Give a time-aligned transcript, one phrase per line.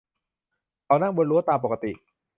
[0.85, 1.91] เขานั่งบนรั้วตามปกติ